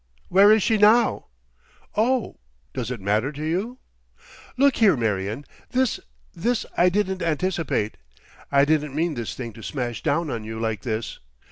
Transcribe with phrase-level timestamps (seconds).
[0.29, 1.27] "Where is she now?"
[1.95, 2.39] "Oh!
[2.73, 3.77] does it matter to you?...
[4.57, 5.45] Look here, Marion!
[5.69, 7.97] This—this I didn't anticipate.
[8.51, 11.19] I didn't mean this thing to smash down on you like this.